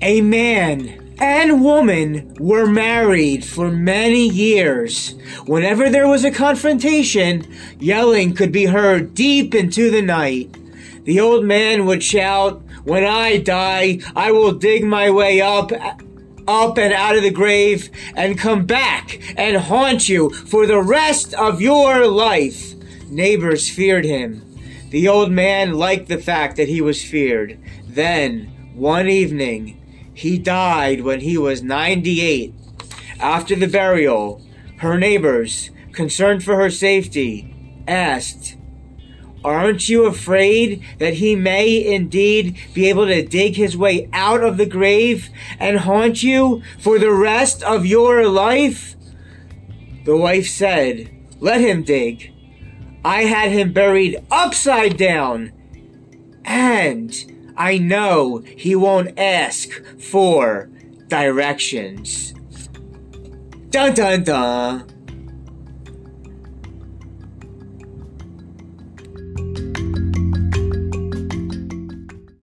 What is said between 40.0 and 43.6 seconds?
afraid that he may indeed be able to dig